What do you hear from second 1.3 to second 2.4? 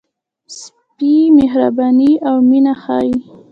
مهرباني او